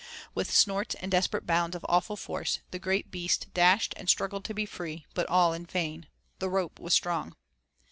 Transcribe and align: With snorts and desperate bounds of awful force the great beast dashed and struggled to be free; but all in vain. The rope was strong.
With 0.33 0.49
snorts 0.51 0.95
and 0.95 1.11
desperate 1.11 1.45
bounds 1.45 1.75
of 1.75 1.85
awful 1.87 2.15
force 2.17 2.61
the 2.71 2.79
great 2.79 3.11
beast 3.11 3.53
dashed 3.53 3.93
and 3.95 4.09
struggled 4.09 4.43
to 4.45 4.53
be 4.55 4.65
free; 4.65 5.05
but 5.13 5.29
all 5.29 5.53
in 5.53 5.63
vain. 5.67 6.07
The 6.39 6.49
rope 6.49 6.79
was 6.79 6.95
strong. 6.95 7.35